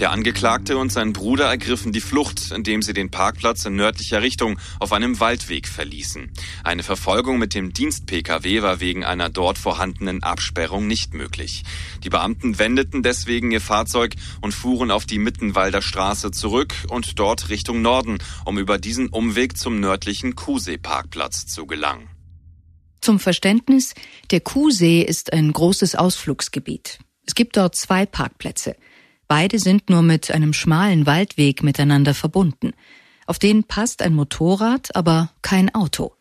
Der 0.00 0.10
Angeklagte 0.10 0.76
und 0.76 0.90
sein 0.90 1.12
Bruder 1.12 1.44
ergriffen 1.44 1.92
die 1.92 2.00
Flucht, 2.00 2.50
indem 2.50 2.82
sie 2.82 2.94
den 2.94 3.12
Parkplatz 3.12 3.64
in 3.64 3.76
nördlicher 3.76 4.22
Richtung 4.22 4.58
auf 4.80 4.92
einem 4.92 5.20
Waldweg 5.20 5.68
verließen. 5.68 6.32
Eine 6.64 6.82
Verfolgung 6.82 7.38
mit 7.38 7.54
dem 7.54 7.72
Dienst-Pkw 7.72 8.62
war 8.62 8.80
wegen 8.80 9.04
einer 9.04 9.30
dort 9.30 9.56
vorhandenen 9.56 10.24
Absperrung 10.24 10.88
nicht 10.88 11.14
möglich. 11.14 11.62
Die 12.02 12.08
Beamten 12.10 12.58
wendeten 12.58 13.04
deswegen 13.04 13.52
ihr 13.52 13.60
Fahrzeug 13.60 14.16
und 14.40 14.52
fuhren 14.52 14.90
auf 14.90 15.06
die 15.06 15.20
Mittenwalder 15.20 15.80
Straße 15.80 16.32
zurück 16.32 16.74
und 16.88 17.20
dort 17.20 17.48
Richtung 17.48 17.80
Norden, 17.80 18.18
um 18.44 18.58
über 18.58 18.78
diesen 18.78 19.10
Umweg 19.10 19.56
zum 19.56 19.78
nördlichen 19.78 20.34
Kuhsee-Parkplatz 20.34 21.46
zu 21.46 21.66
gelangen. 21.66 22.10
Zum 23.00 23.20
Verständnis, 23.20 23.94
der 24.32 24.40
Kuhsee 24.40 25.02
ist 25.02 25.32
ein 25.32 25.52
großes 25.52 25.94
Ausflugsgebiet. 25.94 26.98
Es 27.26 27.36
gibt 27.36 27.56
dort 27.56 27.76
zwei 27.76 28.06
Parkplätze– 28.06 28.74
Beide 29.36 29.58
sind 29.58 29.90
nur 29.90 30.02
mit 30.02 30.30
einem 30.30 30.52
schmalen 30.52 31.06
Waldweg 31.06 31.64
miteinander 31.64 32.14
verbunden. 32.14 32.70
Auf 33.26 33.40
den 33.40 33.64
passt 33.64 34.00
ein 34.00 34.14
Motorrad, 34.14 34.94
aber 34.94 35.32
kein 35.42 35.74
Auto. 35.74 36.14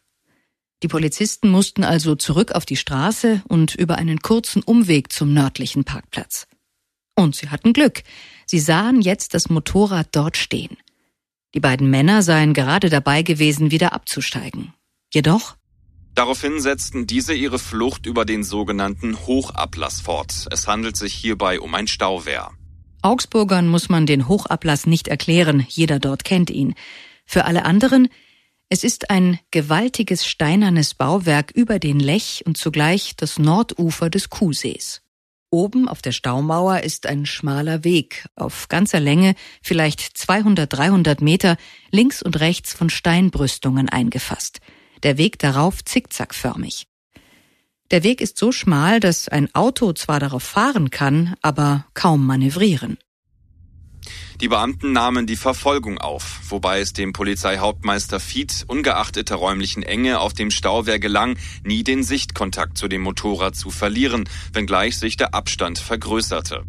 Die 0.81 0.87
Polizisten 0.87 1.51
mussten 1.51 1.83
also 1.83 2.15
zurück 2.15 2.53
auf 2.53 2.65
die 2.65 2.75
Straße 2.75 3.43
und 3.47 3.75
über 3.75 3.99
einen 3.99 4.21
kurzen 4.23 4.63
Umweg 4.63 5.13
zum 5.13 5.31
nördlichen 5.31 5.83
Parkplatz. 5.83 6.47
Und 7.15 7.35
sie 7.35 7.49
hatten 7.49 7.73
Glück. 7.73 8.01
Sie 8.47 8.57
sahen 8.57 8.99
jetzt 8.99 9.35
das 9.35 9.47
Motorrad 9.47 10.07
dort 10.13 10.35
stehen. 10.35 10.75
Die 11.53 11.59
beiden 11.59 11.91
Männer 11.91 12.23
seien 12.23 12.55
gerade 12.55 12.89
dabei 12.89 13.21
gewesen, 13.21 13.69
wieder 13.69 13.93
abzusteigen. 13.93 14.73
Jedoch 15.13 15.55
Daraufhin 16.15 16.59
setzten 16.59 17.05
diese 17.05 17.35
ihre 17.35 17.59
Flucht 17.59 18.07
über 18.07 18.25
den 18.25 18.43
sogenannten 18.43 19.19
Hochablass 19.27 20.01
fort. 20.01 20.47
Es 20.49 20.67
handelt 20.67 20.97
sich 20.97 21.13
hierbei 21.13 21.59
um 21.59 21.75
ein 21.75 21.85
Stauwehr. 21.85 22.49
Augsburgern 23.03 23.67
muss 23.67 23.89
man 23.89 24.05
den 24.05 24.27
Hochablass 24.27 24.85
nicht 24.85 25.09
erklären, 25.09 25.65
jeder 25.69 25.99
dort 25.99 26.23
kennt 26.23 26.49
ihn. 26.49 26.73
Für 27.25 27.45
alle 27.45 27.65
anderen, 27.65 28.07
es 28.69 28.83
ist 28.83 29.09
ein 29.09 29.39
gewaltiges 29.51 30.25
steinernes 30.25 30.93
Bauwerk 30.95 31.51
über 31.51 31.79
den 31.79 31.99
Lech 31.99 32.43
und 32.45 32.57
zugleich 32.57 33.15
das 33.17 33.37
Nordufer 33.37 34.09
des 34.09 34.29
Kuhsees. 34.29 35.01
Oben 35.51 35.87
auf 35.87 36.01
der 36.01 36.13
Staumauer 36.13 36.79
ist 36.79 37.05
ein 37.05 37.27
schmaler 37.27 37.83
Weg, 37.83 38.25
auf 38.35 38.69
ganzer 38.69 38.99
Länge, 38.99 39.35
vielleicht 39.61 39.99
200, 40.17 40.71
300 40.71 41.21
Meter, 41.21 41.57
links 41.91 42.23
und 42.23 42.39
rechts 42.39 42.73
von 42.73 42.89
Steinbrüstungen 42.89 43.89
eingefasst. 43.89 44.61
Der 45.03 45.17
Weg 45.17 45.37
darauf 45.37 45.83
zickzackförmig. 45.85 46.87
Der 47.93 48.01
Weg 48.01 48.21
ist 48.21 48.39
so 48.39 48.51
schmal, 48.51 48.99
dass 48.99 49.27
ein 49.27 49.53
Auto 49.53 49.93
zwar 49.93 50.19
darauf 50.19 50.41
fahren 50.41 50.89
kann, 50.89 51.35
aber 51.43 51.85
kaum 51.93 52.25
manövrieren. 52.25 52.97
Die 54.41 54.47
Beamten 54.47 54.93
nahmen 54.93 55.27
die 55.27 55.35
Verfolgung 55.35 55.99
auf, 55.99 56.39
wobei 56.49 56.79
es 56.79 56.93
dem 56.93 57.13
Polizeihauptmeister 57.13 58.19
Fied 58.19 58.65
ungeachtet 58.65 59.29
der 59.29 59.37
räumlichen 59.37 59.83
Enge 59.83 60.21
auf 60.21 60.33
dem 60.33 60.49
Stauwehr 60.49 60.97
gelang, 60.97 61.37
nie 61.63 61.83
den 61.83 62.01
Sichtkontakt 62.01 62.79
zu 62.79 62.87
dem 62.87 63.03
Motorrad 63.03 63.55
zu 63.55 63.69
verlieren, 63.69 64.27
wenngleich 64.51 64.97
sich 64.97 65.15
der 65.15 65.35
Abstand 65.35 65.77
vergrößerte. 65.77 66.63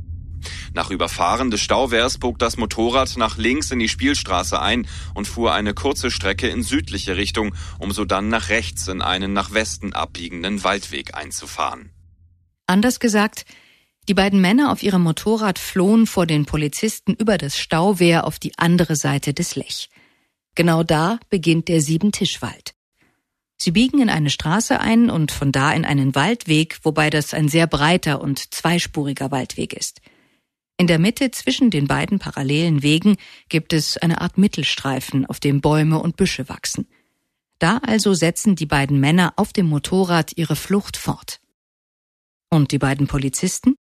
Nach 0.72 0.90
Überfahren 0.90 1.50
des 1.50 1.60
Stauwehrs 1.60 2.18
bog 2.18 2.38
das 2.38 2.56
Motorrad 2.56 3.16
nach 3.16 3.36
links 3.36 3.70
in 3.70 3.78
die 3.78 3.88
Spielstraße 3.88 4.60
ein 4.60 4.86
und 5.14 5.26
fuhr 5.26 5.52
eine 5.52 5.74
kurze 5.74 6.10
Strecke 6.10 6.48
in 6.48 6.62
südliche 6.62 7.16
Richtung, 7.16 7.54
um 7.78 7.92
sodann 7.92 8.28
nach 8.28 8.48
rechts 8.48 8.88
in 8.88 9.02
einen 9.02 9.32
nach 9.32 9.52
Westen 9.52 9.92
abbiegenden 9.92 10.64
Waldweg 10.64 11.14
einzufahren. 11.14 11.90
Anders 12.66 13.00
gesagt, 13.00 13.44
die 14.08 14.14
beiden 14.14 14.40
Männer 14.40 14.70
auf 14.70 14.82
ihrem 14.82 15.02
Motorrad 15.02 15.58
flohen 15.58 16.06
vor 16.06 16.26
den 16.26 16.44
Polizisten 16.44 17.14
über 17.14 17.38
das 17.38 17.58
Stauwehr 17.58 18.26
auf 18.26 18.38
die 18.38 18.52
andere 18.58 18.96
Seite 18.96 19.32
des 19.32 19.56
Lech. 19.56 19.88
Genau 20.54 20.82
da 20.82 21.18
beginnt 21.30 21.68
der 21.68 21.80
Siebentischwald. 21.80 22.74
Sie 23.56 23.70
biegen 23.70 24.00
in 24.00 24.10
eine 24.10 24.30
Straße 24.30 24.78
ein 24.78 25.08
und 25.08 25.32
von 25.32 25.52
da 25.52 25.72
in 25.72 25.84
einen 25.84 26.14
Waldweg, 26.14 26.78
wobei 26.82 27.08
das 27.08 27.32
ein 27.32 27.48
sehr 27.48 27.66
breiter 27.66 28.20
und 28.20 28.52
zweispuriger 28.52 29.30
Waldweg 29.30 29.72
ist. 29.72 30.00
In 30.76 30.88
der 30.88 30.98
Mitte 30.98 31.30
zwischen 31.30 31.70
den 31.70 31.86
beiden 31.86 32.18
parallelen 32.18 32.82
Wegen 32.82 33.16
gibt 33.48 33.72
es 33.72 33.96
eine 33.96 34.20
Art 34.20 34.38
Mittelstreifen, 34.38 35.24
auf 35.24 35.38
dem 35.38 35.60
Bäume 35.60 36.00
und 36.00 36.16
Büsche 36.16 36.48
wachsen. 36.48 36.88
Da 37.60 37.78
also 37.78 38.12
setzen 38.12 38.56
die 38.56 38.66
beiden 38.66 38.98
Männer 38.98 39.34
auf 39.36 39.52
dem 39.52 39.66
Motorrad 39.66 40.32
ihre 40.36 40.56
Flucht 40.56 40.96
fort. 40.96 41.40
Und 42.50 42.72
die 42.72 42.78
beiden 42.78 43.06
Polizisten? 43.06 43.76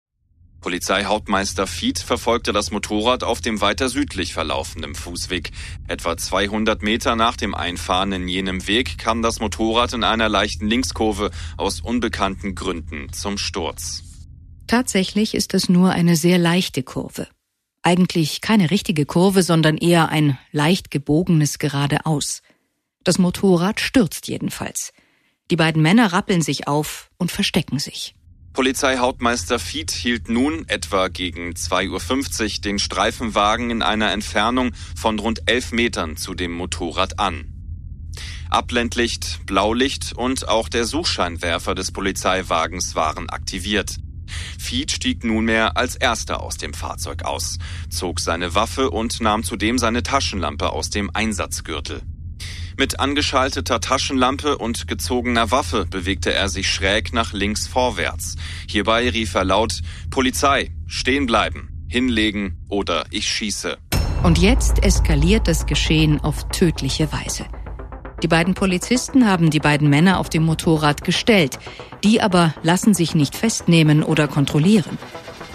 Polizeihauptmeister 0.61 1.67
Fied 1.67 1.99
verfolgte 1.99 2.53
das 2.53 2.71
Motorrad 2.71 3.23
auf 3.23 3.41
dem 3.41 3.59
weiter 3.59 3.89
südlich 3.89 4.33
verlaufenden 4.33 4.95
Fußweg. 4.95 5.51
Etwa 5.87 6.15
200 6.15 6.83
Meter 6.83 7.15
nach 7.15 7.35
dem 7.35 7.55
Einfahren 7.55 8.13
in 8.13 8.27
jenem 8.27 8.65
Weg 8.67 8.99
kam 8.99 9.21
das 9.23 9.39
Motorrad 9.39 9.93
in 9.93 10.03
einer 10.03 10.29
leichten 10.29 10.67
Linkskurve 10.67 11.31
aus 11.57 11.81
unbekannten 11.81 12.55
Gründen 12.55 13.11
zum 13.11 13.37
Sturz. 13.37 14.12
Tatsächlich 14.67 15.35
ist 15.35 15.53
es 15.53 15.69
nur 15.69 15.91
eine 15.91 16.15
sehr 16.15 16.37
leichte 16.37 16.83
Kurve. 16.83 17.27
Eigentlich 17.81 18.41
keine 18.41 18.71
richtige 18.71 19.05
Kurve, 19.05 19.43
sondern 19.43 19.77
eher 19.77 20.09
ein 20.09 20.37
leicht 20.51 20.89
gebogenes 20.89 21.59
geradeaus. 21.59 22.41
Das 23.03 23.17
Motorrad 23.17 23.81
stürzt 23.81 24.27
jedenfalls. 24.27 24.93
Die 25.51 25.57
beiden 25.57 25.81
Männer 25.81 26.13
rappeln 26.13 26.41
sich 26.41 26.67
auf 26.67 27.11
und 27.17 27.31
verstecken 27.31 27.79
sich. 27.79 28.15
Polizeihauptmeister 28.53 29.59
Fied 29.59 29.91
hielt 29.91 30.29
nun 30.29 30.67
etwa 30.69 31.07
gegen 31.07 31.53
2.50 31.53 32.43
Uhr 32.57 32.61
den 32.61 32.79
Streifenwagen 32.79 33.71
in 33.71 33.81
einer 33.81 34.11
Entfernung 34.11 34.73
von 34.95 35.19
rund 35.19 35.41
elf 35.47 35.71
Metern 35.71 36.17
zu 36.17 36.35
dem 36.35 36.53
Motorrad 36.53 37.19
an. 37.19 37.49
Abblendlicht, 38.51 39.39
Blaulicht 39.47 40.13
und 40.13 40.47
auch 40.47 40.69
der 40.69 40.85
Suchscheinwerfer 40.85 41.73
des 41.73 41.91
Polizeiwagens 41.91 42.95
waren 42.95 43.27
aktiviert. 43.29 43.97
Feed 44.59 44.91
stieg 44.91 45.23
nunmehr 45.23 45.77
als 45.77 45.95
erster 45.95 46.41
aus 46.41 46.57
dem 46.57 46.73
Fahrzeug 46.73 47.23
aus, 47.23 47.57
zog 47.89 48.19
seine 48.19 48.55
Waffe 48.55 48.89
und 48.89 49.21
nahm 49.21 49.43
zudem 49.43 49.77
seine 49.77 50.03
Taschenlampe 50.03 50.71
aus 50.71 50.89
dem 50.89 51.09
Einsatzgürtel. 51.13 52.01
Mit 52.77 52.99
angeschalteter 52.99 53.79
Taschenlampe 53.79 54.57
und 54.57 54.87
gezogener 54.87 55.51
Waffe 55.51 55.85
bewegte 55.85 56.33
er 56.33 56.49
sich 56.49 56.71
schräg 56.71 57.13
nach 57.13 57.33
links 57.33 57.67
vorwärts. 57.67 58.35
Hierbei 58.67 59.09
rief 59.09 59.35
er 59.35 59.45
laut 59.45 59.81
Polizei, 60.09 60.71
stehen 60.87 61.27
bleiben, 61.27 61.85
hinlegen 61.87 62.57
oder 62.69 63.05
ich 63.11 63.27
schieße. 63.27 63.77
Und 64.23 64.39
jetzt 64.39 64.83
eskaliert 64.83 65.47
das 65.47 65.65
Geschehen 65.65 66.19
auf 66.21 66.47
tödliche 66.49 67.11
Weise. 67.11 67.45
Die 68.23 68.29
beiden 68.29 68.53
Polizisten 68.53 69.27
haben 69.27 69.49
die 69.49 69.59
beiden 69.59 69.89
Männer 69.89 70.17
auf 70.17 70.29
dem 70.29 70.43
Motorrad 70.43 71.03
gestellt. 71.03 71.59
Die 72.05 72.21
aber 72.21 72.53
lassen 72.63 72.93
sich 72.93 73.15
nicht 73.15 73.35
festnehmen 73.35 74.01
oder 74.01 74.29
kontrollieren. 74.29 74.97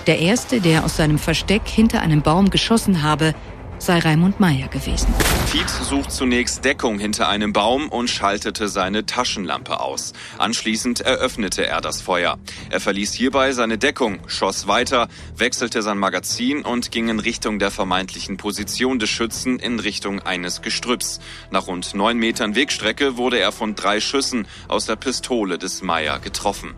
Der 0.06 0.18
erste, 0.18 0.60
der 0.60 0.84
aus 0.84 0.98
seinem 0.98 1.18
Versteck 1.18 1.66
hinter 1.66 2.02
einem 2.02 2.20
Baum 2.20 2.50
geschossen 2.50 3.02
habe, 3.02 3.34
sei 3.78 3.98
Raimund 3.98 4.40
Meyer 4.40 4.68
gewesen. 4.68 5.08
Fied 5.46 5.68
sucht 5.68 6.12
zunächst 6.12 6.64
Deckung 6.64 6.98
hinter 6.98 7.28
einem 7.28 7.52
Baum 7.52 7.88
und 7.88 8.10
schaltete 8.10 8.68
seine 8.68 9.06
Taschenlampe 9.06 9.80
aus. 9.80 10.12
Anschließend 10.36 11.00
eröffnete 11.00 11.66
er 11.66 11.80
das 11.80 12.02
Feuer. 12.02 12.38
Er 12.70 12.80
verließ 12.80 13.14
hierbei 13.14 13.52
seine 13.52 13.78
Deckung, 13.78 14.18
schoss 14.26 14.66
weiter, 14.66 15.08
wechselte 15.36 15.82
sein 15.82 15.98
Magazin 15.98 16.62
und 16.62 16.90
ging 16.90 17.08
in 17.08 17.18
Richtung 17.18 17.58
der 17.58 17.70
vermeintlichen 17.70 18.36
Position 18.36 18.98
des 18.98 19.08
Schützen 19.08 19.58
in 19.58 19.78
Richtung 19.80 20.20
eines 20.20 20.60
Gestrüpps. 20.60 21.20
Nach 21.50 21.66
rund 21.66 21.94
neun 21.94 22.18
Metern 22.18 22.54
Wegstrecke 22.54 23.16
wurde 23.16 23.38
er 23.38 23.52
von 23.52 23.74
drei 23.74 24.00
Schüssen 24.00 24.46
aus 24.68 24.86
der 24.86 24.96
Pistole 24.96 25.56
des 25.56 25.82
Meyer 25.82 26.18
getroffen. 26.18 26.74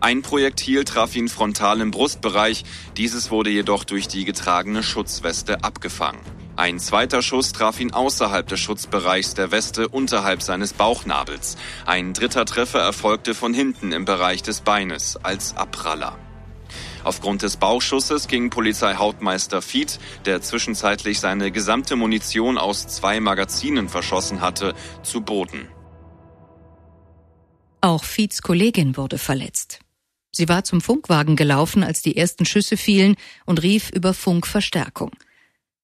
Ein 0.00 0.22
Projektil 0.22 0.84
traf 0.84 1.16
ihn 1.16 1.28
frontal 1.28 1.80
im 1.80 1.90
Brustbereich, 1.90 2.64
dieses 2.96 3.30
wurde 3.30 3.50
jedoch 3.50 3.84
durch 3.84 4.08
die 4.08 4.24
getragene 4.24 4.82
Schutzweste 4.82 5.64
abgefangen. 5.64 6.20
Ein 6.56 6.78
zweiter 6.78 7.20
Schuss 7.20 7.52
traf 7.52 7.80
ihn 7.80 7.92
außerhalb 7.92 8.48
des 8.48 8.60
Schutzbereichs 8.60 9.34
der 9.34 9.50
Weste 9.50 9.88
unterhalb 9.88 10.40
seines 10.40 10.72
Bauchnabels. 10.72 11.56
Ein 11.84 12.14
dritter 12.14 12.46
Treffer 12.46 12.80
erfolgte 12.80 13.34
von 13.34 13.52
hinten 13.52 13.92
im 13.92 14.06
Bereich 14.06 14.42
des 14.42 14.62
Beines 14.62 15.18
als 15.22 15.54
Abpraller. 15.54 16.18
Aufgrund 17.04 17.42
des 17.42 17.58
Bauchschusses 17.58 18.26
ging 18.26 18.48
Polizeihauptmeister 18.48 19.60
Fied, 19.60 20.00
der 20.24 20.40
zwischenzeitlich 20.40 21.20
seine 21.20 21.52
gesamte 21.52 21.94
Munition 21.94 22.56
aus 22.56 22.88
zwei 22.88 23.20
Magazinen 23.20 23.90
verschossen 23.90 24.40
hatte, 24.40 24.74
zu 25.02 25.20
Boden. 25.20 25.68
Auch 27.82 28.02
Fieds 28.02 28.40
Kollegin 28.40 28.96
wurde 28.96 29.18
verletzt. 29.18 29.80
Sie 30.32 30.48
war 30.48 30.64
zum 30.64 30.80
Funkwagen 30.80 31.36
gelaufen, 31.36 31.84
als 31.84 32.02
die 32.02 32.16
ersten 32.16 32.46
Schüsse 32.46 32.76
fielen 32.76 33.16
und 33.44 33.62
rief 33.62 33.90
über 33.90 34.12
Funk 34.14 34.46
Verstärkung. 34.46 35.12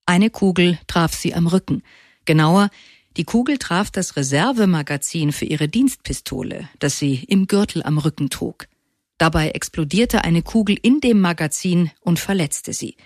Eine 0.07 0.31
Kugel 0.31 0.79
traf 0.87 1.15
sie 1.15 1.35
am 1.35 1.47
Rücken. 1.47 1.83
Genauer, 2.25 2.71
die 3.17 3.25
Kugel 3.25 3.59
traf 3.59 3.91
das 3.91 4.17
Reservemagazin 4.17 5.33
für 5.33 5.45
ihre 5.45 5.69
Dienstpistole, 5.69 6.69
das 6.79 6.99
sie 6.99 7.25
im 7.25 7.47
Gürtel 7.47 7.83
am 7.83 7.99
Rücken 7.99 8.31
trug. 8.31 8.67
Dabei 9.19 9.51
explodierte 9.51 10.25
eine 10.25 10.43
Kugel 10.43 10.77
in 10.81 11.01
dem 11.01 11.21
Magazin 11.21 11.91
und 12.01 12.19
verletzte 12.19 12.73
sie. 12.73 12.97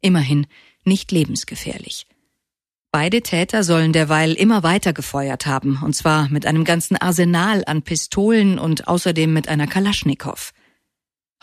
Immerhin 0.00 0.46
nicht 0.84 1.10
lebensgefährlich. 1.12 2.06
Beide 2.92 3.20
Täter 3.20 3.62
sollen 3.62 3.92
derweil 3.92 4.32
immer 4.32 4.62
weiter 4.62 4.94
gefeuert 4.94 5.44
haben, 5.44 5.80
und 5.82 5.94
zwar 5.94 6.30
mit 6.30 6.46
einem 6.46 6.64
ganzen 6.64 6.96
Arsenal 6.96 7.62
an 7.66 7.82
Pistolen 7.82 8.58
und 8.58 8.88
außerdem 8.88 9.32
mit 9.32 9.48
einer 9.48 9.66
Kalaschnikow. 9.66 10.52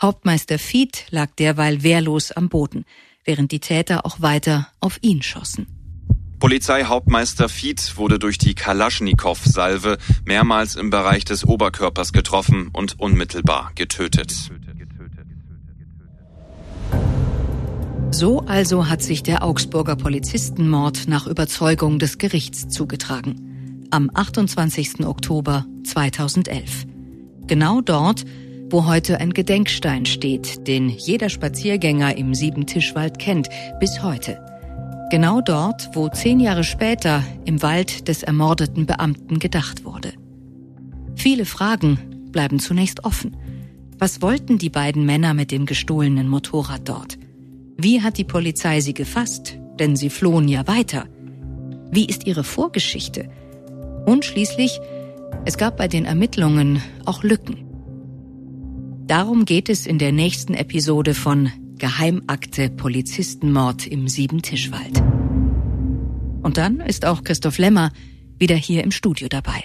Hauptmeister 0.02 0.58
Fied 0.58 1.06
lag 1.10 1.30
derweil 1.36 1.84
wehrlos 1.84 2.32
am 2.32 2.48
Boden, 2.48 2.84
während 3.24 3.52
die 3.52 3.60
Täter 3.60 4.06
auch 4.06 4.20
weiter 4.20 4.68
auf 4.80 4.98
ihn 5.02 5.22
schossen. 5.22 5.66
Polizeihauptmeister 6.40 7.48
Fied 7.48 7.96
wurde 7.96 8.18
durch 8.18 8.36
die 8.36 8.54
Kalaschnikow-Salve 8.54 9.96
mehrmals 10.26 10.76
im 10.76 10.90
Bereich 10.90 11.24
des 11.24 11.46
Oberkörpers 11.46 12.12
getroffen 12.12 12.68
und 12.72 13.00
unmittelbar 13.00 13.72
getötet. 13.74 14.50
So 18.10 18.40
also 18.40 18.88
hat 18.88 19.02
sich 19.02 19.22
der 19.22 19.42
Augsburger 19.42 19.96
Polizistenmord 19.96 21.08
nach 21.08 21.26
Überzeugung 21.26 21.98
des 21.98 22.18
Gerichts 22.18 22.68
zugetragen. 22.68 23.88
Am 23.90 24.10
28. 24.12 25.06
Oktober 25.06 25.66
2011. 25.84 26.86
Genau 27.46 27.80
dort, 27.80 28.24
wo 28.74 28.86
heute 28.86 29.20
ein 29.20 29.32
Gedenkstein 29.32 30.04
steht, 30.04 30.66
den 30.66 30.88
jeder 30.88 31.28
Spaziergänger 31.28 32.16
im 32.16 32.34
Siebentischwald 32.34 33.20
kennt, 33.20 33.48
bis 33.78 34.02
heute. 34.02 34.44
Genau 35.12 35.40
dort, 35.40 35.90
wo 35.94 36.08
zehn 36.08 36.40
Jahre 36.40 36.64
später 36.64 37.22
im 37.44 37.62
Wald 37.62 38.08
des 38.08 38.24
ermordeten 38.24 38.84
Beamten 38.84 39.38
gedacht 39.38 39.84
wurde. 39.84 40.12
Viele 41.14 41.44
Fragen 41.44 42.00
bleiben 42.32 42.58
zunächst 42.58 43.04
offen. 43.04 43.36
Was 44.00 44.20
wollten 44.22 44.58
die 44.58 44.70
beiden 44.70 45.06
Männer 45.06 45.34
mit 45.34 45.52
dem 45.52 45.66
gestohlenen 45.66 46.28
Motorrad 46.28 46.88
dort? 46.88 47.16
Wie 47.76 48.02
hat 48.02 48.18
die 48.18 48.24
Polizei 48.24 48.80
sie 48.80 48.94
gefasst? 48.94 49.56
Denn 49.78 49.94
sie 49.94 50.10
flohen 50.10 50.48
ja 50.48 50.66
weiter. 50.66 51.04
Wie 51.92 52.06
ist 52.06 52.26
ihre 52.26 52.42
Vorgeschichte? 52.42 53.30
Und 54.04 54.24
schließlich, 54.24 54.80
es 55.44 55.58
gab 55.58 55.76
bei 55.76 55.86
den 55.86 56.06
Ermittlungen 56.06 56.82
auch 57.04 57.22
Lücken. 57.22 57.63
Darum 59.06 59.44
geht 59.44 59.68
es 59.68 59.86
in 59.86 59.98
der 59.98 60.12
nächsten 60.12 60.54
Episode 60.54 61.12
von 61.12 61.52
Geheimakte 61.76 62.70
Polizistenmord 62.70 63.86
im 63.86 64.08
Siebentischwald. 64.08 65.02
Und 66.42 66.56
dann 66.56 66.80
ist 66.80 67.04
auch 67.04 67.22
Christoph 67.22 67.58
Lemmer 67.58 67.92
wieder 68.38 68.56
hier 68.56 68.82
im 68.82 68.90
Studio 68.90 69.28
dabei. 69.28 69.64